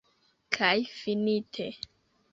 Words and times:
Kaj 0.55 0.73
finite. 0.95 1.71